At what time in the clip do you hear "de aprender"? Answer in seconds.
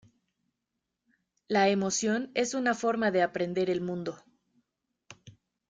3.11-3.69